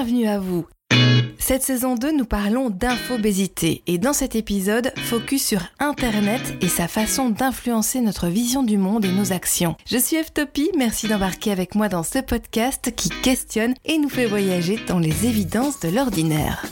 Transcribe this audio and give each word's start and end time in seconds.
bienvenue 0.00 0.28
à 0.28 0.38
vous. 0.38 0.64
Cette 1.40 1.64
saison 1.64 1.96
2, 1.96 2.12
nous 2.12 2.24
parlons 2.24 2.70
d'infobésité 2.70 3.82
et 3.88 3.98
dans 3.98 4.12
cet 4.12 4.36
épisode, 4.36 4.92
focus 4.96 5.44
sur 5.44 5.60
Internet 5.80 6.40
et 6.60 6.68
sa 6.68 6.86
façon 6.86 7.30
d'influencer 7.30 8.00
notre 8.00 8.28
vision 8.28 8.62
du 8.62 8.78
monde 8.78 9.04
et 9.04 9.10
nos 9.10 9.32
actions. 9.32 9.74
Je 9.86 9.98
suis 9.98 10.14
Eftopie, 10.14 10.70
merci 10.78 11.08
d'embarquer 11.08 11.50
avec 11.50 11.74
moi 11.74 11.88
dans 11.88 12.04
ce 12.04 12.20
podcast 12.20 12.94
qui 12.94 13.08
questionne 13.08 13.74
et 13.84 13.98
nous 13.98 14.08
fait 14.08 14.26
voyager 14.26 14.78
dans 14.86 15.00
les 15.00 15.26
évidences 15.26 15.80
de 15.80 15.88
l'ordinaire. 15.88 16.64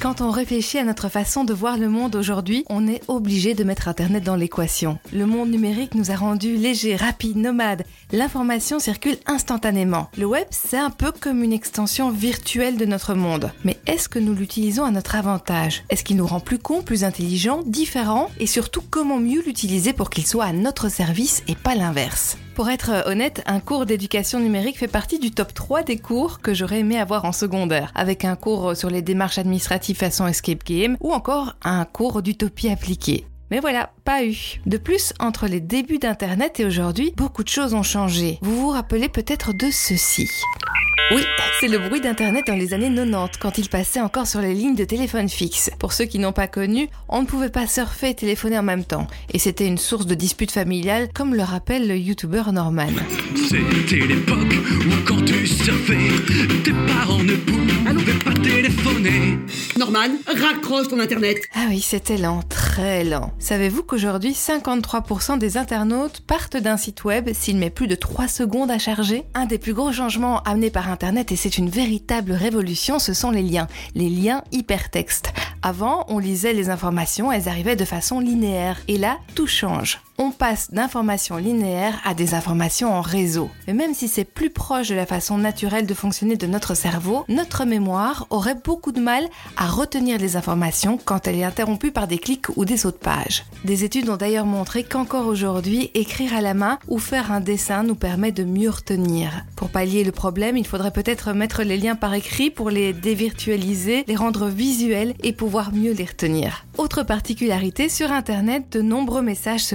Quand 0.00 0.22
on 0.22 0.30
réfléchit 0.30 0.78
à 0.78 0.84
notre 0.84 1.10
façon 1.10 1.44
de 1.44 1.52
voir 1.52 1.76
le 1.76 1.90
monde 1.90 2.16
aujourd'hui, 2.16 2.64
on 2.70 2.88
est 2.88 3.02
obligé 3.06 3.52
de 3.52 3.64
mettre 3.64 3.86
Internet 3.86 4.24
dans 4.24 4.34
l'équation. 4.34 4.98
Le 5.12 5.26
monde 5.26 5.50
numérique 5.50 5.94
nous 5.94 6.10
a 6.10 6.16
rendus 6.16 6.56
légers, 6.56 6.96
rapides, 6.96 7.36
nomades. 7.36 7.84
L'information 8.10 8.78
circule 8.78 9.18
instantanément. 9.26 10.08
Le 10.16 10.24
web, 10.24 10.46
c'est 10.48 10.78
un 10.78 10.88
peu 10.88 11.12
comme 11.12 11.44
une 11.44 11.52
extension 11.52 12.08
virtuelle 12.08 12.78
de 12.78 12.86
notre 12.86 13.12
monde. 13.12 13.52
Mais 13.62 13.76
est-ce 13.86 14.08
que 14.08 14.18
nous 14.18 14.34
l'utilisons 14.34 14.84
à 14.84 14.90
notre 14.90 15.16
avantage? 15.16 15.84
Est-ce 15.90 16.02
qu'il 16.02 16.16
nous 16.16 16.26
rend 16.26 16.40
plus 16.40 16.58
cons, 16.58 16.80
plus 16.80 17.04
intelligents, 17.04 17.60
différents? 17.66 18.30
Et 18.38 18.46
surtout, 18.46 18.82
comment 18.88 19.18
mieux 19.18 19.42
l'utiliser 19.44 19.92
pour 19.92 20.08
qu'il 20.08 20.26
soit 20.26 20.46
à 20.46 20.52
notre 20.54 20.88
service 20.88 21.42
et 21.46 21.54
pas 21.54 21.74
l'inverse? 21.74 22.38
Pour 22.60 22.68
être 22.68 23.04
honnête, 23.06 23.42
un 23.46 23.58
cours 23.58 23.86
d'éducation 23.86 24.38
numérique 24.38 24.78
fait 24.78 24.86
partie 24.86 25.18
du 25.18 25.30
top 25.30 25.54
3 25.54 25.82
des 25.82 25.96
cours 25.96 26.40
que 26.40 26.52
j'aurais 26.52 26.80
aimé 26.80 26.98
avoir 26.98 27.24
en 27.24 27.32
secondaire, 27.32 27.90
avec 27.94 28.26
un 28.26 28.36
cours 28.36 28.76
sur 28.76 28.90
les 28.90 29.00
démarches 29.00 29.38
administratives 29.38 29.96
façon 29.96 30.26
escape 30.26 30.62
game 30.62 30.98
ou 31.00 31.10
encore 31.14 31.56
un 31.62 31.86
cours 31.86 32.20
d'utopie 32.20 32.68
appliquée. 32.68 33.24
Mais 33.50 33.60
voilà, 33.60 33.92
pas 34.04 34.24
eu. 34.24 34.60
De 34.66 34.76
plus, 34.76 35.12
entre 35.18 35.46
les 35.46 35.60
débuts 35.60 35.98
d'Internet 35.98 36.60
et 36.60 36.64
aujourd'hui, 36.64 37.12
beaucoup 37.16 37.42
de 37.42 37.48
choses 37.48 37.74
ont 37.74 37.82
changé. 37.82 38.38
Vous 38.42 38.60
vous 38.60 38.68
rappelez 38.68 39.08
peut-être 39.08 39.52
de 39.52 39.70
ceci. 39.70 40.28
Oui, 41.12 41.22
c'est 41.58 41.66
le 41.66 41.78
bruit 41.78 42.00
d'Internet 42.00 42.46
dans 42.46 42.54
les 42.54 42.72
années 42.72 42.94
90, 42.94 43.38
quand 43.40 43.58
il 43.58 43.68
passait 43.68 44.00
encore 44.00 44.28
sur 44.28 44.40
les 44.40 44.54
lignes 44.54 44.76
de 44.76 44.84
téléphone 44.84 45.28
fixe. 45.28 45.68
Pour 45.80 45.92
ceux 45.92 46.04
qui 46.04 46.20
n'ont 46.20 46.32
pas 46.32 46.46
connu, 46.46 46.88
on 47.08 47.22
ne 47.22 47.26
pouvait 47.26 47.48
pas 47.48 47.66
surfer 47.66 48.10
et 48.10 48.14
téléphoner 48.14 48.58
en 48.58 48.62
même 48.62 48.84
temps. 48.84 49.08
Et 49.32 49.40
c'était 49.40 49.66
une 49.66 49.78
source 49.78 50.06
de 50.06 50.14
disputes 50.14 50.52
familiales, 50.52 51.08
comme 51.12 51.34
le 51.34 51.42
rappelle 51.42 51.88
le 51.88 51.96
youtubeur 51.96 52.52
Norman. 52.52 52.86
C'était 53.34 54.06
l'époque 54.06 54.54
où 54.86 55.04
quand 55.04 55.24
tu 55.24 55.48
surfais, 55.48 56.10
tes 56.62 56.72
parents 56.86 57.24
ne 57.24 57.34
pouvaient 57.34 57.70
pas 58.24 58.34
téléphoner. 58.34 59.38
Norman, 59.76 60.16
raccroche 60.26 60.88
ton 60.88 61.00
Internet. 61.00 61.38
Ah 61.54 61.66
oui, 61.68 61.80
c'était 61.80 62.18
lent, 62.18 62.42
très 62.48 63.04
lent. 63.04 63.32
Savez-vous 63.40 63.82
qu'aujourd'hui, 63.82 64.32
53% 64.32 65.38
des 65.38 65.56
internautes 65.56 66.20
partent 66.20 66.58
d'un 66.58 66.76
site 66.76 67.04
web 67.04 67.30
s'il 67.32 67.56
met 67.56 67.70
plus 67.70 67.86
de 67.86 67.94
3 67.94 68.28
secondes 68.28 68.70
à 68.70 68.78
charger? 68.78 69.24
Un 69.34 69.46
des 69.46 69.58
plus 69.58 69.72
gros 69.72 69.92
changements 69.92 70.42
amenés 70.42 70.70
par 70.70 70.90
Internet, 70.90 71.32
et 71.32 71.36
c'est 71.36 71.56
une 71.56 71.70
véritable 71.70 72.32
révolution, 72.32 72.98
ce 72.98 73.14
sont 73.14 73.30
les 73.30 73.42
liens. 73.42 73.66
Les 73.94 74.10
liens 74.10 74.44
hypertextes. 74.52 75.32
Avant, 75.62 76.04
on 76.08 76.18
lisait 76.18 76.52
les 76.52 76.68
informations, 76.68 77.32
elles 77.32 77.48
arrivaient 77.48 77.76
de 77.76 77.84
façon 77.86 78.20
linéaire. 78.20 78.78
Et 78.88 78.98
là, 78.98 79.18
tout 79.34 79.46
change 79.46 80.00
on 80.18 80.30
passe 80.30 80.70
d'informations 80.70 81.36
linéaires 81.36 82.00
à 82.04 82.14
des 82.14 82.34
informations 82.34 82.92
en 82.92 83.00
réseau. 83.00 83.50
Mais 83.66 83.74
même 83.74 83.94
si 83.94 84.08
c'est 84.08 84.24
plus 84.24 84.50
proche 84.50 84.88
de 84.88 84.94
la 84.94 85.06
façon 85.06 85.38
naturelle 85.38 85.86
de 85.86 85.94
fonctionner 85.94 86.36
de 86.36 86.46
notre 86.46 86.74
cerveau, 86.74 87.24
notre 87.28 87.64
mémoire 87.64 88.26
aurait 88.30 88.54
beaucoup 88.62 88.92
de 88.92 89.00
mal 89.00 89.28
à 89.56 89.66
retenir 89.66 90.18
les 90.18 90.36
informations 90.36 90.98
quand 91.04 91.26
elle 91.26 91.36
est 91.36 91.44
interrompue 91.44 91.92
par 91.92 92.06
des 92.06 92.18
clics 92.18 92.56
ou 92.56 92.64
des 92.64 92.76
sauts 92.76 92.90
de 92.90 92.96
page. 92.96 93.44
Des 93.64 93.84
études 93.84 94.08
ont 94.08 94.16
d'ailleurs 94.16 94.46
montré 94.46 94.84
qu'encore 94.84 95.26
aujourd'hui, 95.26 95.90
écrire 95.94 96.34
à 96.34 96.40
la 96.40 96.54
main 96.54 96.78
ou 96.88 96.98
faire 96.98 97.32
un 97.32 97.40
dessin 97.40 97.82
nous 97.82 97.94
permet 97.94 98.32
de 98.32 98.44
mieux 98.44 98.70
retenir. 98.70 99.44
Pour 99.56 99.68
pallier 99.68 100.04
le 100.04 100.12
problème, 100.12 100.56
il 100.56 100.66
faudrait 100.66 100.90
peut-être 100.90 101.32
mettre 101.32 101.62
les 101.62 101.76
liens 101.76 101.96
par 101.96 102.14
écrit 102.14 102.50
pour 102.50 102.70
les 102.70 102.92
dévirtualiser, 102.92 104.04
les 104.06 104.16
rendre 104.16 104.46
visuels 104.46 105.14
et 105.22 105.32
pouvoir 105.32 105.72
mieux 105.72 105.92
les 105.92 106.04
retenir. 106.04 106.64
Autre 106.78 107.02
particularité, 107.02 107.88
sur 107.88 108.12
Internet, 108.12 108.70
de 108.72 108.82
nombreux 108.82 109.22
messages 109.22 109.64
se 109.64 109.74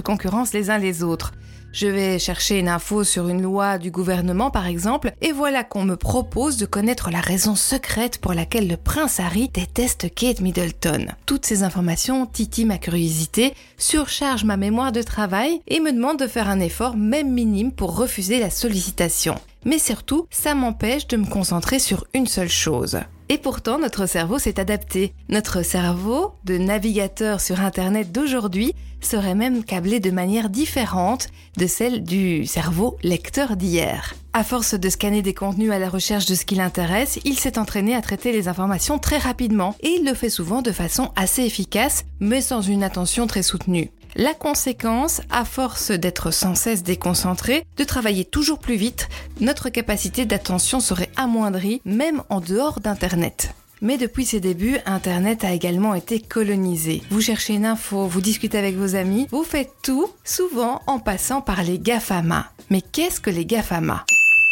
les 0.54 0.70
uns 0.70 0.78
les 0.78 1.04
autres. 1.04 1.34
Je 1.72 1.88
vais 1.88 2.20
chercher 2.20 2.60
une 2.60 2.70
info 2.70 3.04
sur 3.04 3.28
une 3.28 3.42
loi 3.42 3.78
du 3.78 3.92
gouvernement 3.92 4.50
par 4.50 4.66
exemple, 4.66 5.12
et 5.22 5.34
voilà 5.34 5.66
qu'on 5.66 5.84
me 5.84 5.98
propose 5.98 6.56
de 6.56 6.66
connaître 6.66 7.10
la 7.12 7.20
raison 7.20 7.54
secrète 7.56 8.20
pour 8.20 8.34
laquelle 8.34 8.70
le 8.70 8.78
prince 8.78 9.20
Harry 9.20 9.50
déteste 9.50 10.14
Kate 10.14 10.40
Middleton. 10.40 11.08
Toutes 11.26 11.46
ces 11.46 11.64
informations 11.64 12.26
titillent 12.26 12.64
ma 12.64 12.78
curiosité, 12.78 13.54
surchargent 13.78 14.46
ma 14.46 14.56
mémoire 14.56 14.94
de 14.94 15.02
travail 15.02 15.62
et 15.68 15.82
me 15.82 15.92
demandent 15.92 16.20
de 16.20 16.28
faire 16.28 16.50
un 16.50 16.62
effort 16.62 16.96
même 16.96 17.34
minime 17.34 17.74
pour 17.74 17.98
refuser 17.98 18.40
la 18.40 18.50
sollicitation. 18.50 19.36
Mais 19.66 19.80
surtout, 19.80 20.28
ça 20.30 20.56
m'empêche 20.56 21.08
de 21.08 21.18
me 21.18 21.26
concentrer 21.26 21.80
sur 21.80 22.06
une 22.14 22.28
seule 22.28 22.50
chose. 22.50 23.00
Et 23.28 23.38
pourtant, 23.40 23.80
notre 23.80 24.06
cerveau 24.06 24.38
s'est 24.38 24.60
adapté. 24.60 25.14
Notre 25.30 25.64
cerveau, 25.64 26.34
de 26.44 26.58
navigateur 26.58 27.42
sur 27.42 27.60
Internet 27.60 28.12
d'aujourd'hui, 28.12 28.74
serait 29.02 29.36
même 29.36 29.64
câblé 29.64 30.00
de 30.00 30.12
manière 30.12 30.50
différente 30.50 31.28
de 31.58 31.68
celle 31.68 32.04
du 32.04 32.46
cerveau 32.46 32.98
lecteur 33.04 33.56
d'hier. 33.56 34.16
À 34.34 34.44
force 34.44 34.74
de 34.76 34.90
scanner 34.90 35.22
des 35.22 35.34
contenus 35.34 35.72
à 35.72 35.80
la 35.80 35.90
recherche 35.90 36.26
de 36.26 36.36
ce 36.36 36.46
qui 36.46 36.56
l'intéresse, 36.56 37.20
il 37.24 37.40
s'est 37.40 37.58
entraîné 37.58 37.96
à 37.96 38.02
traiter 38.02 38.32
les 38.32 38.48
informations 38.48 39.00
très 39.00 39.18
rapidement 39.18 39.76
et 39.82 39.98
il 40.00 40.06
le 40.06 40.14
fait 40.14 40.30
souvent 40.30 40.62
de 40.62 40.72
façon 40.72 41.12
assez 41.16 41.44
efficace, 41.44 42.04
mais 42.20 42.42
sans 42.42 42.62
une 42.62 42.84
attention 42.84 43.28
très 43.28 43.44
soutenue. 43.44 43.92
La 44.18 44.34
conséquence, 44.34 45.20
à 45.30 45.44
force 45.44 45.92
d'être 45.92 46.32
sans 46.32 46.56
cesse 46.56 46.84
déconcentré, 46.84 47.64
de 47.76 47.84
travailler 47.84 48.24
toujours 48.24 48.60
plus 48.60 48.78
vite, 48.78 49.10
notre 49.42 49.68
capacité 49.68 50.26
d'attention 50.26 50.80
serait 50.80 51.10
amoindrie 51.18 51.82
même 51.84 52.24
en 52.30 52.40
dehors 52.40 52.80
d'Internet. 52.80 53.54
Mais 53.82 53.98
depuis 53.98 54.24
ses 54.24 54.40
débuts, 54.40 54.78
Internet 54.86 55.44
a 55.44 55.54
également 55.54 55.96
été 55.96 56.22
colonisé. 56.22 57.02
Vous 57.10 57.20
cherchez 57.20 57.56
une 57.56 57.66
info, 57.66 58.08
vous 58.08 58.22
discutez 58.22 58.58
avec 58.58 58.78
vos 58.78 58.96
amis, 58.96 59.28
vous 59.32 59.44
faites 59.44 59.74
tout, 59.84 60.10
souvent 60.24 60.82
en 60.88 61.00
passant 61.00 61.42
par 61.42 61.62
les 61.64 61.78
GAFAMA. 61.78 62.50
Mais 62.70 62.82
qu'est-ce 62.82 63.20
que 63.20 63.30
les 63.30 63.46
GAFAMA? 63.46 64.06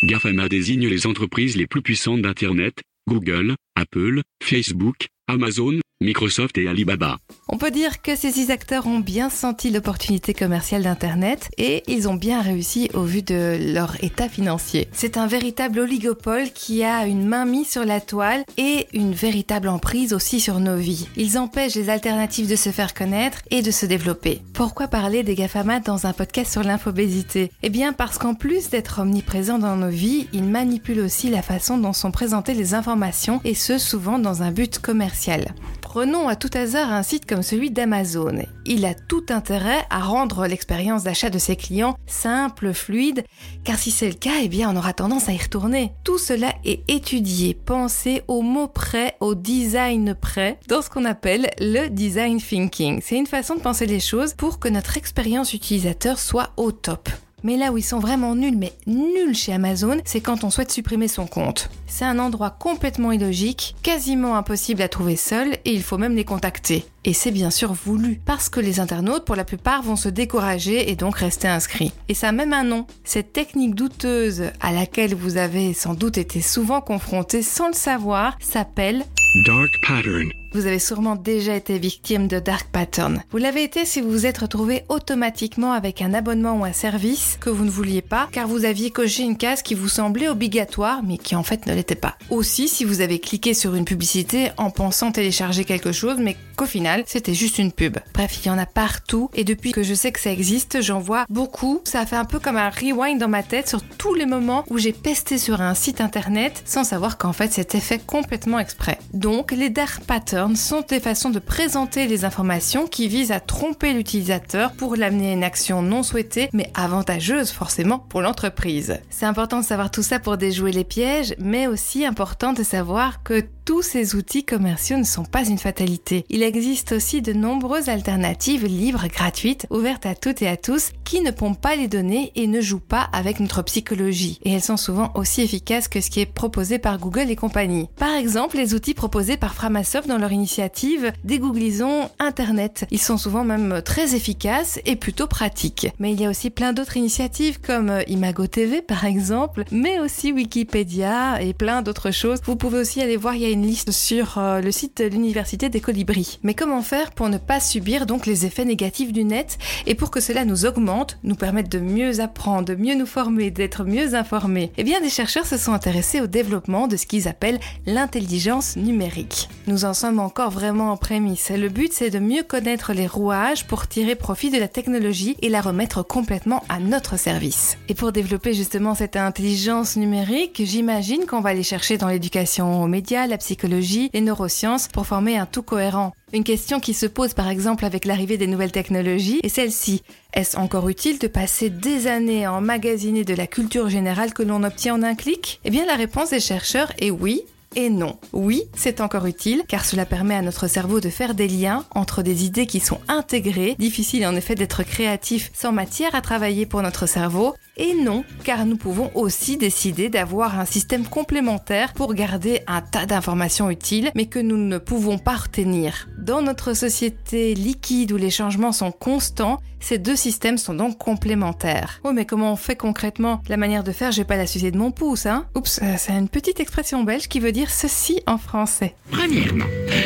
GAFAMA 0.03 0.49
désigne 0.49 0.89
les 0.89 1.07
entreprises 1.07 1.55
les 1.55 1.67
plus 1.67 1.81
puissantes 1.81 2.21
d'Internet, 2.21 2.81
Google, 3.07 3.55
Apple, 3.77 4.23
Facebook, 4.43 5.07
Amazon, 5.29 5.79
Microsoft 6.03 6.57
et 6.57 6.67
Alibaba. 6.67 7.17
On 7.47 7.57
peut 7.57 7.71
dire 7.71 8.01
que 8.01 8.15
ces 8.15 8.31
six 8.31 8.51
acteurs 8.51 8.87
ont 8.87 8.99
bien 8.99 9.29
senti 9.29 9.69
l'opportunité 9.69 10.33
commerciale 10.33 10.83
d'Internet 10.83 11.49
et 11.57 11.83
ils 11.87 12.09
ont 12.09 12.15
bien 12.15 12.41
réussi 12.41 12.89
au 12.93 13.03
vu 13.03 13.21
de 13.21 13.57
leur 13.73 14.03
état 14.03 14.27
financier. 14.27 14.87
C'est 14.91 15.17
un 15.17 15.27
véritable 15.27 15.79
oligopole 15.79 16.51
qui 16.53 16.83
a 16.83 17.05
une 17.05 17.25
main 17.25 17.45
mise 17.45 17.69
sur 17.69 17.85
la 17.85 18.01
toile 18.01 18.43
et 18.57 18.87
une 18.93 19.13
véritable 19.13 19.69
emprise 19.69 20.13
aussi 20.13 20.39
sur 20.39 20.59
nos 20.59 20.75
vies. 20.75 21.07
Ils 21.15 21.37
empêchent 21.37 21.75
les 21.75 21.89
alternatives 21.89 22.49
de 22.49 22.55
se 22.55 22.69
faire 22.69 22.93
connaître 22.93 23.39
et 23.49 23.61
de 23.61 23.71
se 23.71 23.85
développer. 23.85 24.41
Pourquoi 24.53 24.87
parler 24.87 25.23
des 25.23 25.35
GAFAMA 25.35 25.79
dans 25.79 26.05
un 26.05 26.13
podcast 26.13 26.51
sur 26.51 26.63
l'infobésité? 26.63 27.51
Eh 27.61 27.69
bien 27.69 27.93
parce 27.93 28.17
qu'en 28.17 28.33
plus 28.35 28.69
d'être 28.69 28.99
omniprésents 28.99 29.59
dans 29.59 29.77
nos 29.77 29.89
vies, 29.89 30.27
ils 30.33 30.43
manipulent 30.43 31.01
aussi 31.01 31.29
la 31.29 31.41
façon 31.41 31.77
dont 31.77 31.93
sont 31.93 32.11
présentées 32.11 32.53
les 32.53 32.73
informations 32.73 33.39
et 33.45 33.53
ce 33.53 33.77
souvent 33.77 34.19
dans 34.19 34.43
un 34.43 34.51
but 34.51 34.79
commercial. 34.79 35.53
Prenons 35.93 36.27
à 36.27 36.35
tout 36.35 36.49
hasard 36.55 36.91
un 36.91 37.03
site 37.03 37.27
comme 37.27 37.43
celui 37.43 37.69
d'Amazon. 37.69 38.47
Il 38.65 38.83
a 38.83 38.95
tout 38.95 39.27
intérêt 39.29 39.85
à 39.91 39.99
rendre 39.99 40.47
l'expérience 40.47 41.03
d'achat 41.03 41.29
de 41.29 41.37
ses 41.37 41.55
clients 41.55 41.99
simple, 42.07 42.73
fluide, 42.73 43.23
car 43.63 43.77
si 43.77 43.91
c'est 43.91 44.07
le 44.07 44.15
cas, 44.15 44.39
eh 44.41 44.47
bien 44.47 44.71
on 44.71 44.75
aura 44.75 44.93
tendance 44.93 45.29
à 45.29 45.33
y 45.33 45.37
retourner. 45.37 45.91
Tout 46.03 46.17
cela 46.17 46.55
est 46.65 46.81
étudié, 46.87 47.53
pensé 47.53 48.23
au 48.27 48.41
mot 48.41 48.67
près, 48.67 49.15
au 49.19 49.35
design 49.35 50.15
près, 50.19 50.57
dans 50.67 50.81
ce 50.81 50.89
qu'on 50.89 51.05
appelle 51.05 51.51
le 51.59 51.89
design 51.89 52.41
thinking. 52.41 52.99
C'est 53.03 53.17
une 53.17 53.27
façon 53.27 53.53
de 53.53 53.61
penser 53.61 53.85
les 53.85 53.99
choses 53.99 54.33
pour 54.33 54.57
que 54.57 54.69
notre 54.69 54.97
expérience 54.97 55.53
utilisateur 55.53 56.17
soit 56.17 56.53
au 56.57 56.71
top. 56.71 57.07
Mais 57.43 57.57
là 57.57 57.71
où 57.71 57.77
ils 57.77 57.83
sont 57.83 57.99
vraiment 57.99 58.35
nuls, 58.35 58.57
mais 58.57 58.73
nuls 58.87 59.35
chez 59.35 59.53
Amazon, 59.53 59.97
c'est 60.05 60.21
quand 60.21 60.43
on 60.43 60.49
souhaite 60.49 60.71
supprimer 60.71 61.07
son 61.07 61.27
compte. 61.27 61.69
C'est 61.87 62.05
un 62.05 62.19
endroit 62.19 62.49
complètement 62.49 63.11
illogique, 63.11 63.75
quasiment 63.83 64.35
impossible 64.35 64.81
à 64.81 64.87
trouver 64.87 65.15
seul, 65.15 65.53
et 65.65 65.73
il 65.73 65.83
faut 65.83 65.97
même 65.97 66.15
les 66.15 66.25
contacter. 66.25 66.85
Et 67.05 67.13
c'est 67.13 67.31
bien 67.31 67.49
sûr 67.49 67.73
voulu, 67.73 68.19
parce 68.25 68.49
que 68.49 68.59
les 68.59 68.79
internautes, 68.79 69.25
pour 69.25 69.35
la 69.35 69.43
plupart, 69.43 69.83
vont 69.83 69.97
se 69.97 70.09
décourager 70.09 70.89
et 70.89 70.95
donc 70.95 71.17
rester 71.17 71.47
inscrits. 71.47 71.91
Et 72.07 72.13
ça 72.13 72.29
a 72.29 72.31
même 72.31 72.53
un 72.53 72.63
nom. 72.63 72.87
Cette 73.03 73.33
technique 73.33 73.75
douteuse, 73.75 74.45
à 74.61 74.71
laquelle 74.71 75.13
vous 75.13 75.37
avez 75.37 75.73
sans 75.73 75.93
doute 75.93 76.17
été 76.17 76.41
souvent 76.41 76.81
confronté 76.81 77.41
sans 77.41 77.67
le 77.67 77.73
savoir, 77.73 78.37
s'appelle 78.39 79.05
Dark 79.45 79.69
Pattern. 79.85 80.42
Vous 80.53 80.67
avez 80.67 80.77
sûrement 80.77 81.15
déjà 81.15 81.55
été 81.55 81.79
victime 81.79 82.27
de 82.27 82.37
dark 82.37 82.67
pattern. 82.71 83.23
Vous 83.31 83.39
l'avez 83.39 83.63
été 83.63 83.85
si 83.85 84.01
vous 84.01 84.11
vous 84.11 84.27
êtes 84.27 84.37
retrouvé 84.37 84.83
automatiquement 84.87 85.73
avec 85.73 85.99
un 86.03 86.13
abonnement 86.13 86.59
ou 86.59 86.63
un 86.63 86.73
service 86.73 87.37
que 87.41 87.49
vous 87.49 87.65
ne 87.65 87.71
vouliez 87.71 88.03
pas 88.03 88.29
car 88.31 88.47
vous 88.47 88.63
aviez 88.63 88.91
coché 88.91 89.23
une 89.23 89.35
case 89.35 89.63
qui 89.63 89.73
vous 89.73 89.87
semblait 89.87 90.27
obligatoire 90.27 91.01
mais 91.01 91.17
qui 91.17 91.35
en 91.35 91.41
fait 91.41 91.65
ne 91.65 91.73
l'était 91.73 91.95
pas. 91.95 92.17
Aussi 92.29 92.67
si 92.67 92.85
vous 92.85 93.01
avez 93.01 93.17
cliqué 93.17 93.55
sur 93.55 93.73
une 93.73 93.83
publicité 93.83 94.51
en 94.57 94.69
pensant 94.69 95.11
télécharger 95.11 95.65
quelque 95.65 95.91
chose 95.91 96.17
mais 96.19 96.37
qu'au 96.55 96.67
final 96.67 97.03
c'était 97.07 97.33
juste 97.33 97.57
une 97.57 97.71
pub. 97.71 97.97
Bref, 98.13 98.37
il 98.43 98.47
y 98.47 98.51
en 98.51 98.59
a 98.59 98.67
partout 98.67 99.31
et 99.33 99.43
depuis 99.43 99.71
que 99.71 99.81
je 99.81 99.95
sais 99.95 100.11
que 100.11 100.19
ça 100.19 100.31
existe, 100.31 100.83
j'en 100.83 100.99
vois 100.99 101.25
beaucoup. 101.31 101.81
Ça 101.83 102.05
fait 102.05 102.15
un 102.15 102.25
peu 102.25 102.37
comme 102.37 102.57
un 102.57 102.69
rewind 102.69 103.19
dans 103.19 103.27
ma 103.27 103.41
tête 103.41 103.67
sur 103.67 103.81
tous 103.81 104.13
les 104.13 104.27
moments 104.27 104.65
où 104.69 104.77
j'ai 104.77 104.93
pesté 104.93 105.39
sur 105.39 105.61
un 105.61 105.73
site 105.73 105.99
internet 105.99 106.61
sans 106.63 106.83
savoir 106.83 107.17
qu'en 107.17 107.33
fait 107.33 107.51
c'était 107.51 107.79
fait 107.79 108.05
complètement 108.05 108.59
exprès. 108.59 108.99
Donc 109.13 109.51
les 109.51 109.71
dark 109.71 110.03
patterns 110.03 110.42
sont 110.55 110.83
des 110.87 110.99
façons 110.99 111.29
de 111.29 111.39
présenter 111.39 112.07
les 112.07 112.25
informations 112.25 112.87
qui 112.87 113.07
visent 113.07 113.31
à 113.31 113.39
tromper 113.39 113.93
l'utilisateur 113.93 114.73
pour 114.73 114.95
l'amener 114.95 115.31
à 115.31 115.33
une 115.33 115.43
action 115.43 115.81
non 115.81 116.03
souhaitée 116.03 116.49
mais 116.53 116.69
avantageuse 116.73 117.51
forcément 117.51 117.99
pour 117.99 118.21
l'entreprise. 118.21 118.99
C'est 119.09 119.25
important 119.25 119.59
de 119.59 119.65
savoir 119.65 119.91
tout 119.91 120.03
ça 120.03 120.19
pour 120.19 120.37
déjouer 120.37 120.71
les 120.71 120.83
pièges, 120.83 121.35
mais 121.39 121.67
aussi 121.67 122.05
important 122.05 122.53
de 122.53 122.63
savoir 122.63 123.23
que 123.23 123.43
tous 123.65 123.81
ces 123.81 124.15
outils 124.15 124.43
commerciaux 124.43 124.97
ne 124.97 125.03
sont 125.03 125.23
pas 125.23 125.45
une 125.45 125.57
fatalité. 125.57 126.25
Il 126.29 126.43
existe 126.43 126.91
aussi 126.91 127.21
de 127.21 127.31
nombreuses 127.31 127.87
alternatives 127.87 128.65
libres, 128.65 129.07
gratuites, 129.07 129.67
ouvertes 129.69 130.05
à 130.05 130.15
toutes 130.15 130.41
et 130.41 130.49
à 130.49 130.57
tous, 130.57 130.91
qui 131.05 131.21
ne 131.21 131.31
pompent 131.31 131.61
pas 131.61 131.77
les 131.77 131.87
données 131.87 132.33
et 132.35 132.47
ne 132.47 132.59
jouent 132.59 132.79
pas 132.79 133.07
avec 133.13 133.39
notre 133.39 133.61
psychologie. 133.61 134.39
Et 134.43 134.51
elles 134.51 134.61
sont 134.61 134.75
souvent 134.75 135.11
aussi 135.15 135.41
efficaces 135.41 135.87
que 135.87 136.01
ce 136.01 136.09
qui 136.09 136.19
est 136.19 136.25
proposé 136.25 136.77
par 136.77 136.97
Google 136.99 137.31
et 137.31 137.37
compagnie. 137.37 137.87
Par 137.95 138.13
exemple, 138.15 138.57
les 138.57 138.73
outils 138.73 138.93
proposés 138.93 139.37
par 139.37 139.53
Framasoft 139.53 140.07
dans 140.09 140.17
leur 140.17 140.32
initiative 140.33 141.13
Dégooglisons 141.23 142.09
Internet. 142.19 142.85
Ils 142.91 142.99
sont 142.99 143.17
souvent 143.17 143.43
même 143.43 143.81
très 143.83 144.15
efficaces 144.15 144.79
et 144.85 144.95
plutôt 144.95 145.27
pratiques. 145.27 145.87
Mais 145.99 146.11
il 146.11 146.19
y 146.19 146.25
a 146.25 146.29
aussi 146.29 146.49
plein 146.49 146.73
d'autres 146.73 146.97
initiatives 146.97 147.61
comme 147.61 147.99
Imago 148.07 148.47
TV 148.47 148.81
par 148.81 149.05
exemple, 149.05 149.63
mais 149.71 149.99
aussi 149.99 150.31
Wikipédia 150.31 151.41
et 151.41 151.53
plein 151.53 151.81
d'autres 151.81 152.11
choses. 152.11 152.39
Vous 152.45 152.55
pouvez 152.55 152.79
aussi 152.79 153.01
aller 153.01 153.17
voir, 153.17 153.35
il 153.35 153.41
y 153.41 153.45
a 153.45 153.49
une 153.49 153.65
liste 153.65 153.91
sur 153.91 154.37
euh, 154.37 154.61
le 154.61 154.71
site 154.71 154.97
de 155.01 155.07
l'Université 155.07 155.69
des 155.69 155.79
Colibris. 155.79 156.39
Mais 156.43 156.53
comment 156.53 156.81
faire 156.81 157.11
pour 157.11 157.29
ne 157.29 157.37
pas 157.37 157.59
subir 157.59 158.05
donc 158.05 158.25
les 158.25 158.45
effets 158.45 158.65
négatifs 158.65 159.13
du 159.13 159.23
net? 159.23 159.57
Et 159.85 159.95
pour 159.95 160.11
que 160.11 160.19
cela 160.19 160.45
nous 160.45 160.65
augmente, 160.65 161.17
nous 161.23 161.35
permette 161.35 161.69
de 161.69 161.79
mieux 161.79 162.19
apprendre, 162.19 162.65
de 162.67 162.75
mieux 162.75 162.95
nous 162.95 163.05
former, 163.05 163.51
d'être 163.51 163.83
mieux 163.83 164.15
informés 164.15 164.71
Eh 164.77 164.83
bien, 164.83 165.01
des 165.01 165.09
chercheurs 165.09 165.45
se 165.45 165.57
sont 165.57 165.73
intéressés 165.73 166.21
au 166.21 166.27
développement 166.27 166.87
de 166.87 166.97
ce 166.97 167.05
qu'ils 167.05 167.27
appellent 167.27 167.59
l'intelligence 167.85 168.75
numérique. 168.75 169.49
Nous 169.67 169.85
en 169.85 169.93
sommes 169.93 170.19
encore 170.23 170.49
vraiment 170.49 170.91
en 170.91 170.97
prémisse. 170.97 171.51
Le 171.51 171.69
but, 171.69 171.93
c'est 171.93 172.09
de 172.09 172.19
mieux 172.19 172.43
connaître 172.43 172.93
les 172.93 173.07
rouages 173.07 173.65
pour 173.65 173.87
tirer 173.87 174.15
profit 174.15 174.49
de 174.49 174.57
la 174.57 174.67
technologie 174.67 175.35
et 175.41 175.49
la 175.49 175.61
remettre 175.61 176.03
complètement 176.03 176.63
à 176.69 176.79
notre 176.79 177.17
service. 177.17 177.77
Et 177.89 177.93
pour 177.93 178.11
développer 178.11 178.53
justement 178.53 178.95
cette 178.95 179.15
intelligence 179.15 179.95
numérique, 179.95 180.61
j'imagine 180.63 181.25
qu'on 181.25 181.41
va 181.41 181.49
aller 181.49 181.63
chercher 181.63 181.97
dans 181.97 182.07
l'éducation 182.07 182.81
aux 182.81 182.87
médias, 182.87 183.27
la 183.27 183.37
psychologie, 183.37 184.09
les 184.13 184.21
neurosciences 184.21 184.87
pour 184.87 185.05
former 185.05 185.37
un 185.37 185.45
tout 185.45 185.63
cohérent. 185.63 186.13
Une 186.33 186.43
question 186.43 186.79
qui 186.79 186.95
se 186.95 187.05
pose 187.05 187.35
par 187.35 187.47
exemple 187.47 187.85
avec 187.85 188.05
l'arrivée 188.05 188.37
des 188.37 188.47
nouvelles 188.47 188.71
technologies 188.71 189.39
est 189.43 189.49
celle-ci. 189.49 190.01
Est-ce 190.33 190.57
encore 190.57 190.89
utile 190.89 191.19
de 191.19 191.27
passer 191.27 191.69
des 191.69 192.07
années 192.07 192.45
à 192.45 192.53
emmagasiner 192.53 193.23
de 193.23 193.35
la 193.35 193.45
culture 193.45 193.87
générale 193.87 194.33
que 194.33 194.41
l'on 194.41 194.63
obtient 194.63 194.95
en 194.95 195.03
un 195.03 195.13
clic? 195.13 195.59
Eh 195.63 195.69
bien 195.69 195.85
la 195.85 195.93
réponse 195.93 196.31
des 196.31 196.39
chercheurs 196.39 196.91
est 196.97 197.11
oui, 197.11 197.43
et 197.75 197.89
non. 197.89 198.17
Oui, 198.31 198.63
c'est 198.75 199.01
encore 199.01 199.25
utile, 199.25 199.63
car 199.67 199.85
cela 199.85 200.05
permet 200.05 200.35
à 200.35 200.41
notre 200.41 200.67
cerveau 200.67 200.99
de 200.99 201.09
faire 201.09 201.33
des 201.33 201.47
liens 201.47 201.85
entre 201.95 202.21
des 202.21 202.45
idées 202.45 202.67
qui 202.67 202.79
sont 202.79 202.99
intégrées. 203.07 203.75
Difficile 203.79 204.25
en 204.25 204.35
effet 204.35 204.55
d'être 204.55 204.83
créatif 204.83 205.51
sans 205.53 205.71
matière 205.71 206.15
à 206.15 206.21
travailler 206.21 206.65
pour 206.65 206.81
notre 206.81 207.05
cerveau. 207.05 207.53
Et 207.75 207.95
non, 207.95 208.23
car 208.43 208.67
nous 208.67 208.77
pouvons 208.77 209.09
aussi 209.15 209.57
décider 209.57 210.09
d'avoir 210.09 210.59
un 210.59 210.65
système 210.65 211.07
complémentaire 211.07 211.93
pour 211.93 212.13
garder 212.13 212.61
un 212.67 212.81
tas 212.81 213.07
d'informations 213.07 213.71
utiles, 213.71 214.11
mais 214.13 214.27
que 214.27 214.37
nous 214.37 214.57
ne 214.57 214.77
pouvons 214.77 215.17
pas 215.17 215.37
retenir. 215.37 216.07
Dans 216.19 216.43
notre 216.43 216.75
société 216.75 217.55
liquide 217.55 218.11
où 218.11 218.17
les 218.17 218.29
changements 218.29 218.73
sont 218.73 218.91
constants, 218.91 219.59
ces 219.79 219.97
deux 219.97 220.15
systèmes 220.15 220.57
sont 220.57 220.75
donc 220.75 220.97
complémentaires. 220.97 221.99
Oh 222.05 222.13
mais 222.13 222.25
comment 222.25 222.53
on 222.53 222.55
fait 222.55 222.77
concrètement 222.77 223.41
La 223.49 223.57
manière 223.57 223.83
de 223.83 223.91
faire, 223.91 224.11
je 224.11 224.19
vais 224.19 224.23
pas 224.23 224.37
la 224.37 224.47
sucer 224.47 224.71
de 224.71 224.77
mon 224.77 224.91
pouce, 224.91 225.25
hein 225.25 225.45
Oups, 225.55 225.81
euh, 225.81 225.95
c'est 225.97 226.13
une 226.13 226.29
petite 226.29 226.61
expression 226.61 227.03
belge 227.03 227.27
qui 227.27 227.41
veut 227.41 227.51
dire 227.51 227.69
ceci 227.69 228.21
en 228.25 228.37
français. 228.37 228.95
Premièrement, 229.11 229.65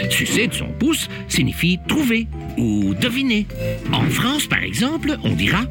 sucer 0.09 0.47
de 0.47 0.53
son 0.53 0.69
pouce 0.79 1.09
signifie 1.27 1.79
trouver 1.87 2.27
ou 2.57 2.95
deviner. 2.95 3.45
En 3.93 4.09
France, 4.09 4.47
par 4.47 4.63
exemple, 4.63 5.17
on 5.23 5.33
dira 5.33 5.61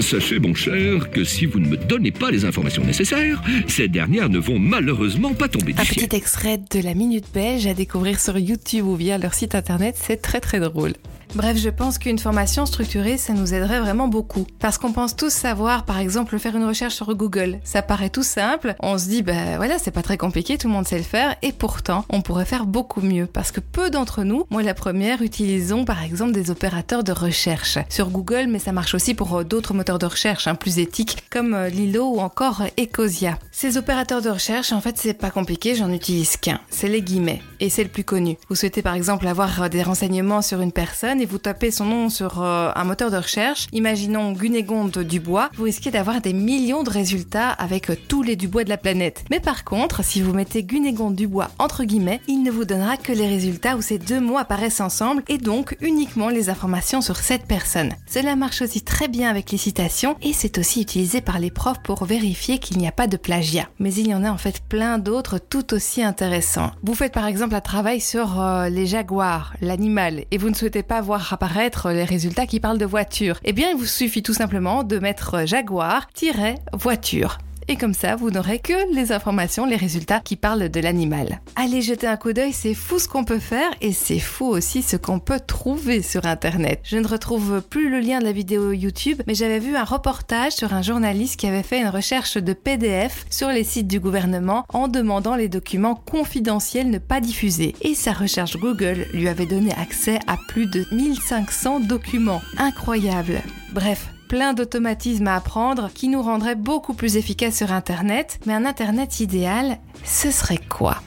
Sachez, 0.00 0.38
mon 0.38 0.54
cher, 0.54 1.10
que 1.10 1.24
si 1.24 1.37
vous 1.46 1.60
ne 1.60 1.68
me 1.68 1.76
donnez 1.76 2.10
pas 2.10 2.30
les 2.30 2.44
informations 2.44 2.84
nécessaires, 2.84 3.42
ces 3.66 3.88
dernières 3.88 4.28
ne 4.28 4.38
vont 4.38 4.58
malheureusement 4.58 5.34
pas 5.34 5.48
tomber 5.48 5.72
du 5.72 5.80
Un 5.80 5.84
ciel. 5.84 6.06
petit 6.06 6.16
extrait 6.16 6.58
de 6.58 6.80
la 6.80 6.94
Minute 6.94 7.26
Belge 7.32 7.66
à 7.66 7.74
découvrir 7.74 8.20
sur 8.20 8.38
YouTube 8.38 8.86
ou 8.86 8.94
via 8.94 9.18
leur 9.18 9.34
site 9.34 9.54
internet, 9.54 9.96
c'est 9.98 10.20
très 10.22 10.40
très 10.40 10.60
drôle. 10.60 10.92
Bref, 11.34 11.56
je 11.58 11.68
pense 11.68 11.98
qu'une 11.98 12.18
formation 12.18 12.66
structurée, 12.66 13.18
ça 13.18 13.32
nous 13.32 13.54
aiderait 13.54 13.80
vraiment 13.80 14.08
beaucoup. 14.08 14.46
Parce 14.58 14.78
qu'on 14.78 14.92
pense 14.92 15.14
tous 15.14 15.32
savoir, 15.32 15.84
par 15.84 15.98
exemple, 15.98 16.38
faire 16.38 16.56
une 16.56 16.64
recherche 16.64 16.94
sur 16.94 17.14
Google. 17.14 17.60
Ça 17.64 17.82
paraît 17.82 18.10
tout 18.10 18.22
simple. 18.22 18.74
On 18.80 18.98
se 18.98 19.08
dit, 19.08 19.22
ben 19.22 19.56
voilà, 19.56 19.78
c'est 19.78 19.90
pas 19.90 20.02
très 20.02 20.16
compliqué, 20.16 20.58
tout 20.58 20.68
le 20.68 20.72
monde 20.72 20.86
sait 20.86 20.98
le 20.98 21.04
faire. 21.04 21.36
Et 21.42 21.52
pourtant, 21.52 22.04
on 22.08 22.22
pourrait 22.22 22.44
faire 22.44 22.66
beaucoup 22.66 23.00
mieux. 23.00 23.26
Parce 23.26 23.52
que 23.52 23.60
peu 23.60 23.90
d'entre 23.90 24.24
nous, 24.24 24.44
moi 24.50 24.62
la 24.62 24.74
première, 24.74 25.22
utilisons 25.22 25.84
par 25.84 26.02
exemple 26.02 26.32
des 26.32 26.50
opérateurs 26.50 27.04
de 27.04 27.12
recherche 27.12 27.78
sur 27.88 28.10
Google, 28.10 28.46
mais 28.48 28.58
ça 28.58 28.72
marche 28.72 28.94
aussi 28.94 29.14
pour 29.14 29.38
euh, 29.38 29.44
d'autres 29.44 29.74
moteurs 29.74 29.98
de 29.98 30.06
recherche, 30.06 30.46
hein, 30.46 30.54
plus 30.54 30.78
éthiques, 30.78 31.24
comme 31.30 31.54
euh, 31.54 31.68
Lilo 31.68 32.14
ou 32.14 32.20
encore 32.20 32.62
Ecosia. 32.78 33.38
Ces 33.52 33.76
opérateurs 33.76 34.22
de 34.22 34.30
recherche, 34.30 34.72
en 34.72 34.80
fait, 34.80 34.96
c'est 34.98 35.14
pas 35.14 35.30
compliqué, 35.30 35.74
j'en 35.74 35.92
utilise 35.92 36.36
qu'un. 36.36 36.60
C'est 36.70 36.88
les 36.88 37.02
guillemets. 37.02 37.42
Et 37.60 37.70
c'est 37.70 37.82
le 37.82 37.88
plus 37.88 38.04
connu. 38.04 38.36
Vous 38.48 38.54
souhaitez 38.54 38.82
par 38.82 38.94
exemple 38.94 39.26
avoir 39.26 39.62
euh, 39.62 39.68
des 39.68 39.82
renseignements 39.82 40.42
sur 40.42 40.60
une 40.60 40.72
personne 40.72 41.20
et 41.20 41.26
vous 41.26 41.38
tapez 41.38 41.70
son 41.70 41.84
nom 41.84 42.08
sur 42.08 42.40
euh, 42.40 42.70
un 42.74 42.84
moteur 42.84 43.10
de 43.10 43.16
recherche, 43.16 43.66
imaginons 43.72 44.32
Gunégonde 44.32 44.98
Dubois, 44.98 45.50
vous 45.56 45.64
risquez 45.64 45.90
d'avoir 45.90 46.20
des 46.20 46.32
millions 46.32 46.84
de 46.84 46.90
résultats 46.90 47.50
avec 47.50 47.90
euh, 47.90 47.96
tous 48.08 48.22
les 48.22 48.36
Dubois 48.36 48.64
de 48.64 48.68
la 48.68 48.76
planète. 48.76 49.24
Mais 49.30 49.40
par 49.40 49.64
contre, 49.64 50.04
si 50.04 50.22
vous 50.22 50.32
mettez 50.32 50.62
Gunégonde 50.62 51.16
Dubois 51.16 51.50
entre 51.58 51.84
guillemets, 51.84 52.20
il 52.28 52.42
ne 52.42 52.50
vous 52.50 52.64
donnera 52.64 52.96
que 52.96 53.12
les 53.12 53.26
résultats 53.26 53.76
où 53.76 53.82
ces 53.82 53.98
deux 53.98 54.20
mots 54.20 54.38
apparaissent 54.38 54.80
ensemble 54.80 55.22
et 55.28 55.38
donc 55.38 55.76
uniquement 55.80 56.28
les 56.28 56.50
informations 56.50 57.00
sur 57.00 57.16
cette 57.16 57.46
personne. 57.46 57.92
Cela 58.06 58.36
marche 58.36 58.62
aussi 58.62 58.82
très 58.82 59.08
bien 59.08 59.28
avec 59.28 59.50
les 59.50 59.58
citations 59.58 60.16
et 60.22 60.32
c'est 60.32 60.58
aussi 60.58 60.82
utilisé 60.82 61.20
par 61.20 61.40
les 61.40 61.50
profs 61.50 61.82
pour 61.82 62.04
vérifier 62.04 62.58
qu'il 62.58 62.78
n'y 62.78 62.86
a 62.86 62.92
pas 62.92 63.06
de 63.08 63.16
plagiat. 63.16 63.68
Mais 63.80 63.92
il 63.94 64.08
y 64.08 64.14
en 64.14 64.24
a 64.24 64.30
en 64.30 64.38
fait 64.38 64.60
plein 64.68 64.98
d'autres 64.98 65.38
tout 65.38 65.74
aussi 65.74 66.02
intéressants. 66.02 66.70
Vous 66.82 66.94
faites 66.94 67.12
par 67.12 67.26
exemple 67.26 67.47
un 67.54 67.60
travail 67.60 68.00
sur 68.00 68.40
euh, 68.40 68.68
les 68.68 68.86
jaguars, 68.86 69.54
l'animal, 69.60 70.24
et 70.30 70.38
vous 70.38 70.50
ne 70.50 70.54
souhaitez 70.54 70.82
pas 70.82 71.00
voir 71.00 71.32
apparaître 71.32 71.90
les 71.90 72.04
résultats 72.04 72.46
qui 72.46 72.60
parlent 72.60 72.78
de 72.78 72.86
voiture. 72.86 73.38
Eh 73.44 73.52
bien, 73.52 73.70
il 73.70 73.76
vous 73.76 73.86
suffit 73.86 74.22
tout 74.22 74.34
simplement 74.34 74.84
de 74.84 74.98
mettre 74.98 75.46
jaguar-voiture. 75.46 77.38
Et 77.70 77.76
comme 77.76 77.92
ça, 77.92 78.16
vous 78.16 78.30
n'aurez 78.30 78.58
que 78.58 78.94
les 78.94 79.12
informations, 79.12 79.66
les 79.66 79.76
résultats 79.76 80.20
qui 80.20 80.36
parlent 80.36 80.70
de 80.70 80.80
l'animal. 80.80 81.40
Allez 81.54 81.82
jeter 81.82 82.06
un 82.06 82.16
coup 82.16 82.32
d'œil, 82.32 82.54
c'est 82.54 82.72
fou 82.72 82.98
ce 82.98 83.08
qu'on 83.08 83.24
peut 83.24 83.38
faire 83.38 83.70
et 83.82 83.92
c'est 83.92 84.18
fou 84.18 84.46
aussi 84.46 84.80
ce 84.80 84.96
qu'on 84.96 85.18
peut 85.18 85.38
trouver 85.38 86.00
sur 86.00 86.24
Internet. 86.24 86.80
Je 86.82 86.96
ne 86.96 87.06
retrouve 87.06 87.60
plus 87.60 87.90
le 87.90 88.00
lien 88.00 88.20
de 88.20 88.24
la 88.24 88.32
vidéo 88.32 88.72
YouTube, 88.72 89.20
mais 89.26 89.34
j'avais 89.34 89.58
vu 89.58 89.76
un 89.76 89.84
reportage 89.84 90.52
sur 90.52 90.72
un 90.72 90.80
journaliste 90.80 91.38
qui 91.38 91.46
avait 91.46 91.62
fait 91.62 91.80
une 91.80 91.88
recherche 91.88 92.38
de 92.38 92.54
PDF 92.54 93.26
sur 93.28 93.50
les 93.50 93.64
sites 93.64 93.86
du 93.86 94.00
gouvernement 94.00 94.64
en 94.72 94.88
demandant 94.88 95.36
les 95.36 95.48
documents 95.48 95.94
confidentiels 95.94 96.88
ne 96.88 96.98
pas 96.98 97.20
diffusés. 97.20 97.74
Et 97.82 97.94
sa 97.94 98.12
recherche 98.12 98.56
Google 98.56 99.06
lui 99.12 99.28
avait 99.28 99.44
donné 99.44 99.72
accès 99.74 100.18
à 100.26 100.38
plus 100.48 100.66
de 100.66 100.86
1500 100.90 101.80
documents. 101.80 102.40
Incroyable. 102.56 103.42
Bref, 103.74 104.08
plein 104.28 104.52
d'automatismes 104.52 105.26
à 105.26 105.36
apprendre 105.36 105.90
qui 105.92 106.08
nous 106.08 106.22
rendraient 106.22 106.54
beaucoup 106.54 106.94
plus 106.94 107.16
efficaces 107.16 107.56
sur 107.56 107.72
Internet. 107.72 108.38
Mais 108.46 108.52
un 108.52 108.66
Internet 108.66 109.20
idéal, 109.20 109.78
ce 110.04 110.30
serait 110.30 110.60
quoi? 110.68 110.98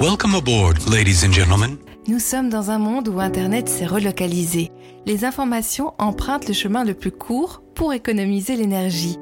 Welcome 0.00 0.36
aboard, 0.36 0.78
ladies 0.90 1.26
and 1.26 1.32
gentlemen. 1.32 1.76
Nous 2.06 2.20
sommes 2.20 2.48
dans 2.48 2.70
un 2.70 2.78
monde 2.78 3.08
où 3.08 3.20
Internet 3.20 3.68
s'est 3.68 3.84
relocalisé. 3.84 4.70
Les 5.04 5.24
informations 5.24 5.92
empruntent 5.98 6.48
le 6.48 6.54
chemin 6.54 6.84
le 6.84 6.94
plus 6.94 7.10
court 7.10 7.62
pour 7.74 7.92
économiser 7.92 8.56
l'énergie. 8.56 9.18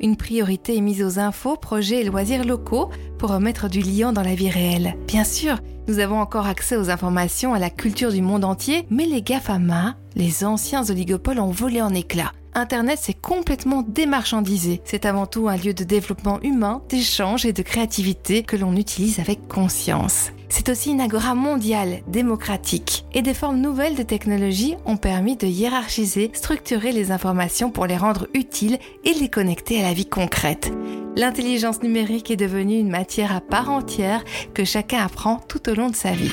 Une 0.00 0.16
priorité 0.16 0.76
est 0.76 0.82
mise 0.82 1.02
aux 1.02 1.18
infos, 1.18 1.56
projets 1.56 2.02
et 2.02 2.04
loisirs 2.04 2.44
locaux 2.44 2.90
pour 3.18 3.30
remettre 3.30 3.70
du 3.70 3.80
liant 3.80 4.12
dans 4.12 4.22
la 4.22 4.34
vie 4.34 4.50
réelle. 4.50 4.96
Bien 5.06 5.24
sûr, 5.24 5.58
nous 5.88 5.98
avons 6.00 6.20
encore 6.20 6.46
accès 6.46 6.76
aux 6.76 6.90
informations, 6.90 7.54
à 7.54 7.58
la 7.58 7.70
culture 7.70 8.12
du 8.12 8.20
monde 8.20 8.44
entier, 8.44 8.86
mais 8.90 9.06
les 9.06 9.22
GAFAMA, 9.22 9.96
les 10.14 10.44
anciens 10.44 10.84
oligopoles 10.90 11.40
ont 11.40 11.50
volé 11.50 11.80
en 11.80 11.94
éclats. 11.94 12.32
Internet 12.56 12.98
s'est 12.98 13.12
complètement 13.12 13.84
démarchandisé. 13.86 14.80
C'est 14.86 15.04
avant 15.04 15.26
tout 15.26 15.46
un 15.46 15.58
lieu 15.58 15.74
de 15.74 15.84
développement 15.84 16.40
humain, 16.40 16.80
d'échange 16.88 17.44
et 17.44 17.52
de 17.52 17.60
créativité 17.60 18.44
que 18.44 18.56
l'on 18.56 18.74
utilise 18.76 19.20
avec 19.20 19.46
conscience. 19.46 20.32
C'est 20.48 20.70
aussi 20.70 20.92
une 20.92 21.02
agora 21.02 21.34
mondiale, 21.34 22.00
démocratique. 22.08 23.04
Et 23.12 23.20
des 23.20 23.34
formes 23.34 23.60
nouvelles 23.60 23.94
de 23.94 24.02
technologie 24.02 24.76
ont 24.86 24.96
permis 24.96 25.36
de 25.36 25.46
hiérarchiser, 25.46 26.30
structurer 26.32 26.92
les 26.92 27.10
informations 27.10 27.70
pour 27.70 27.86
les 27.86 27.98
rendre 27.98 28.26
utiles 28.32 28.78
et 29.04 29.12
les 29.12 29.28
connecter 29.28 29.80
à 29.80 29.82
la 29.82 29.92
vie 29.92 30.08
concrète. 30.08 30.72
L'intelligence 31.14 31.82
numérique 31.82 32.30
est 32.30 32.36
devenue 32.36 32.78
une 32.78 32.88
matière 32.88 33.36
à 33.36 33.42
part 33.42 33.68
entière 33.68 34.24
que 34.54 34.64
chacun 34.64 35.04
apprend 35.04 35.40
tout 35.46 35.68
au 35.68 35.74
long 35.74 35.90
de 35.90 35.96
sa 35.96 36.12
vie. 36.12 36.32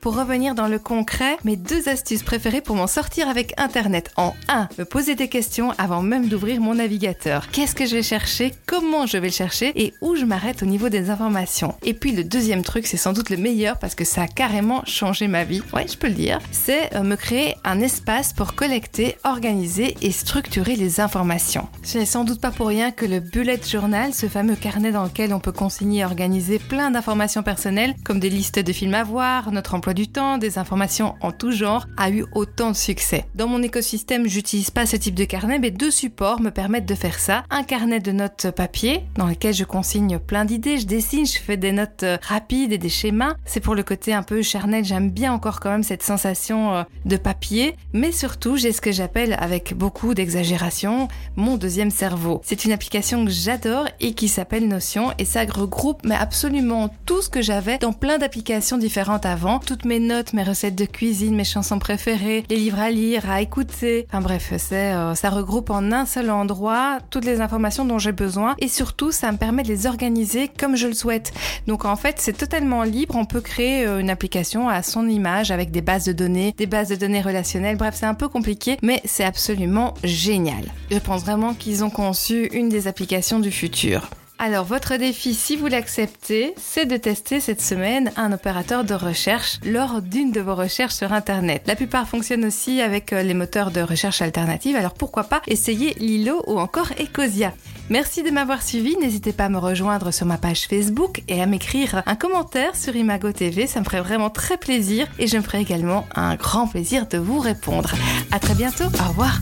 Pour 0.00 0.16
revenir 0.16 0.54
dans 0.54 0.68
le 0.68 0.78
concret, 0.78 1.36
mes 1.44 1.56
deux 1.56 1.88
astuces 1.88 2.22
préférées 2.22 2.60
pour 2.60 2.76
m'en 2.76 2.86
sortir 2.86 3.28
avec 3.28 3.52
Internet. 3.58 4.12
En 4.16 4.32
1, 4.46 4.68
me 4.78 4.84
poser 4.84 5.16
des 5.16 5.26
questions 5.28 5.72
avant 5.76 6.02
même 6.02 6.28
d'ouvrir 6.28 6.60
mon 6.60 6.76
navigateur. 6.76 7.48
Qu'est-ce 7.50 7.74
que 7.74 7.84
je 7.84 7.96
vais 7.96 8.02
chercher? 8.04 8.54
Comment 8.66 9.06
je 9.06 9.18
vais 9.18 9.26
le 9.26 9.32
chercher? 9.32 9.72
Et 9.74 9.94
où 10.00 10.14
je 10.14 10.24
m'arrête 10.24 10.62
au 10.62 10.66
niveau 10.66 10.88
des 10.88 11.10
informations? 11.10 11.74
Et 11.82 11.94
puis 11.94 12.12
le 12.12 12.22
deuxième 12.22 12.62
truc, 12.62 12.86
c'est 12.86 12.96
sans 12.96 13.12
doute 13.12 13.28
le 13.28 13.38
meilleur 13.38 13.76
parce 13.80 13.96
que 13.96 14.04
ça 14.04 14.22
a 14.22 14.28
carrément 14.28 14.84
changé 14.84 15.26
ma 15.26 15.42
vie. 15.42 15.62
Ouais, 15.72 15.86
je 15.88 15.98
peux 15.98 16.08
le 16.08 16.14
dire. 16.14 16.38
C'est 16.52 16.94
euh, 16.94 17.02
me 17.02 17.16
créer 17.16 17.56
un 17.64 17.80
espace 17.80 18.32
pour 18.32 18.54
collecter, 18.54 19.16
organiser 19.24 19.96
et 20.00 20.12
structurer 20.12 20.76
les 20.76 21.00
informations. 21.00 21.68
Ce 21.82 21.98
n'est 21.98 22.06
sans 22.06 22.22
doute 22.22 22.40
pas 22.40 22.52
pour 22.52 22.68
rien 22.68 22.92
que 22.92 23.04
le 23.04 23.18
bullet 23.18 23.60
journal, 23.68 24.14
ce 24.14 24.26
fameux 24.26 24.54
carnet 24.54 24.92
dans 24.92 25.04
lequel 25.04 25.34
on 25.34 25.40
peut 25.40 25.50
consigner 25.50 26.00
et 26.00 26.04
organiser 26.04 26.60
plein 26.60 26.92
d'informations 26.92 27.42
personnelles 27.42 27.96
comme 28.04 28.20
des 28.20 28.30
listes 28.30 28.60
de 28.60 28.72
films 28.72 28.94
à 28.94 29.02
voir, 29.02 29.50
notre 29.50 29.74
emploi 29.74 29.87
du 29.94 30.08
temps, 30.08 30.38
des 30.38 30.58
informations 30.58 31.14
en 31.20 31.32
tout 31.32 31.52
genre, 31.52 31.86
a 31.96 32.10
eu 32.10 32.24
autant 32.34 32.70
de 32.70 32.76
succès. 32.76 33.24
Dans 33.34 33.48
mon 33.48 33.62
écosystème, 33.62 34.26
j'utilise 34.28 34.70
pas 34.70 34.86
ce 34.86 34.96
type 34.96 35.14
de 35.14 35.24
carnet, 35.24 35.58
mais 35.58 35.70
deux 35.70 35.90
supports 35.90 36.40
me 36.40 36.50
permettent 36.50 36.86
de 36.86 36.94
faire 36.94 37.18
ça. 37.18 37.44
Un 37.50 37.62
carnet 37.62 38.00
de 38.00 38.12
notes 38.12 38.50
papier, 38.50 39.02
dans 39.16 39.26
lequel 39.26 39.54
je 39.54 39.64
consigne 39.64 40.18
plein 40.18 40.44
d'idées, 40.44 40.78
je 40.78 40.86
dessine, 40.86 41.26
je 41.26 41.38
fais 41.38 41.56
des 41.56 41.72
notes 41.72 42.02
euh, 42.02 42.18
rapides 42.22 42.72
et 42.72 42.78
des 42.78 42.88
schémas. 42.88 43.34
C'est 43.44 43.60
pour 43.60 43.74
le 43.74 43.82
côté 43.82 44.12
un 44.12 44.22
peu 44.22 44.42
charnel, 44.42 44.84
j'aime 44.84 45.10
bien 45.10 45.32
encore 45.32 45.60
quand 45.60 45.70
même 45.70 45.82
cette 45.82 46.02
sensation 46.02 46.74
euh, 46.74 46.82
de 47.04 47.16
papier, 47.16 47.76
mais 47.92 48.12
surtout 48.12 48.56
j'ai 48.56 48.72
ce 48.72 48.80
que 48.80 48.92
j'appelle 48.92 49.36
avec 49.38 49.74
beaucoup 49.74 50.14
d'exagération 50.14 51.08
mon 51.36 51.56
deuxième 51.56 51.90
cerveau. 51.90 52.40
C'est 52.44 52.64
une 52.64 52.72
application 52.72 53.24
que 53.24 53.30
j'adore 53.30 53.86
et 54.00 54.14
qui 54.14 54.28
s'appelle 54.28 54.68
Notion 54.68 55.12
et 55.18 55.24
ça 55.24 55.44
regroupe 55.44 56.00
mais 56.04 56.14
absolument 56.14 56.94
tout 57.06 57.22
ce 57.22 57.28
que 57.28 57.42
j'avais 57.42 57.78
dans 57.78 57.92
plein 57.92 58.18
d'applications 58.18 58.78
différentes 58.78 59.26
avant, 59.26 59.58
mes 59.84 60.00
notes, 60.00 60.32
mes 60.32 60.42
recettes 60.42 60.74
de 60.74 60.84
cuisine, 60.84 61.34
mes 61.34 61.44
chansons 61.44 61.78
préférées, 61.78 62.44
les 62.50 62.56
livres 62.56 62.78
à 62.78 62.90
lire, 62.90 63.30
à 63.30 63.40
écouter. 63.40 64.06
Enfin 64.08 64.20
bref, 64.20 64.52
c'est 64.58 64.92
euh, 64.92 65.14
ça 65.14 65.30
regroupe 65.30 65.70
en 65.70 65.92
un 65.92 66.06
seul 66.06 66.30
endroit 66.30 66.98
toutes 67.10 67.24
les 67.24 67.40
informations 67.40 67.84
dont 67.84 67.98
j'ai 67.98 68.12
besoin 68.12 68.54
et 68.58 68.68
surtout 68.68 69.12
ça 69.12 69.32
me 69.32 69.38
permet 69.38 69.62
de 69.62 69.68
les 69.68 69.86
organiser 69.86 70.48
comme 70.48 70.76
je 70.76 70.86
le 70.86 70.94
souhaite. 70.94 71.32
Donc 71.66 71.84
en 71.84 71.96
fait, 71.96 72.16
c'est 72.18 72.36
totalement 72.36 72.82
libre, 72.82 73.16
on 73.16 73.24
peut 73.24 73.40
créer 73.40 73.86
euh, 73.86 73.98
une 73.98 74.10
application 74.10 74.68
à 74.68 74.82
son 74.82 75.08
image 75.08 75.50
avec 75.50 75.70
des 75.70 75.80
bases 75.80 76.04
de 76.04 76.12
données, 76.12 76.54
des 76.56 76.66
bases 76.66 76.88
de 76.88 76.96
données 76.96 77.22
relationnelles. 77.22 77.76
Bref, 77.76 77.94
c'est 77.98 78.06
un 78.06 78.14
peu 78.14 78.28
compliqué, 78.28 78.78
mais 78.82 79.00
c'est 79.04 79.24
absolument 79.24 79.94
génial. 80.04 80.64
Je 80.90 80.98
pense 80.98 81.22
vraiment 81.22 81.54
qu'ils 81.54 81.84
ont 81.84 81.90
conçu 81.90 82.46
une 82.52 82.68
des 82.68 82.86
applications 82.88 83.40
du 83.40 83.50
futur. 83.50 84.08
Alors, 84.40 84.64
votre 84.64 84.94
défi, 84.94 85.34
si 85.34 85.56
vous 85.56 85.66
l'acceptez, 85.66 86.54
c'est 86.56 86.86
de 86.86 86.96
tester 86.96 87.40
cette 87.40 87.60
semaine 87.60 88.12
un 88.16 88.30
opérateur 88.30 88.84
de 88.84 88.94
recherche 88.94 89.58
lors 89.64 90.00
d'une 90.00 90.30
de 90.30 90.40
vos 90.40 90.54
recherches 90.54 90.94
sur 90.94 91.12
Internet. 91.12 91.64
La 91.66 91.74
plupart 91.74 92.06
fonctionnent 92.06 92.44
aussi 92.44 92.80
avec 92.80 93.12
euh, 93.12 93.24
les 93.24 93.34
moteurs 93.34 93.72
de 93.72 93.80
recherche 93.80 94.22
alternatifs, 94.22 94.76
alors 94.76 94.94
pourquoi 94.94 95.24
pas 95.24 95.42
essayer 95.48 95.94
Lilo 95.94 96.44
ou 96.46 96.60
encore 96.60 96.92
Ecosia? 97.00 97.52
Merci 97.90 98.22
de 98.22 98.30
m'avoir 98.30 98.62
suivi, 98.62 98.96
n'hésitez 98.98 99.32
pas 99.32 99.46
à 99.46 99.48
me 99.48 99.58
rejoindre 99.58 100.12
sur 100.12 100.26
ma 100.26 100.38
page 100.38 100.68
Facebook 100.68 101.22
et 101.26 101.42
à 101.42 101.46
m'écrire 101.46 102.04
un 102.06 102.14
commentaire 102.14 102.76
sur 102.76 102.94
Imago 102.94 103.32
TV, 103.32 103.66
ça 103.66 103.80
me 103.80 103.84
ferait 103.84 104.02
vraiment 104.02 104.30
très 104.30 104.56
plaisir 104.56 105.08
et 105.18 105.26
je 105.26 105.36
me 105.36 105.42
ferai 105.42 105.60
également 105.60 106.06
un 106.14 106.36
grand 106.36 106.68
plaisir 106.68 107.08
de 107.08 107.18
vous 107.18 107.40
répondre. 107.40 107.90
À 108.30 108.38
très 108.38 108.54
bientôt, 108.54 108.84
au 108.84 109.08
revoir 109.08 109.40